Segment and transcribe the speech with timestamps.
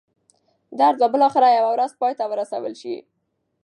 [0.79, 2.95] درد به بالاخره یوه ورځ پای ته ورسول شي.